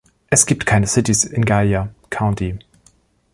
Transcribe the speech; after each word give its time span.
Es 0.31 0.47
gibt 0.47 0.65
keine 0.65 0.87
Citys 0.87 1.25
in 1.25 1.45
Gallia 1.45 1.93
County. 2.09 2.57